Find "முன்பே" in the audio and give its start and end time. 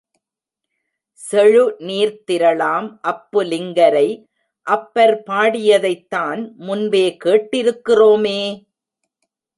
6.57-7.05